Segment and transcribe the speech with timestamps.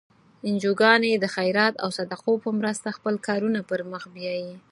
[0.47, 4.53] انجوګانې د خیرات او صدقو په مرستو خپل کارونه پر مخ بیایي.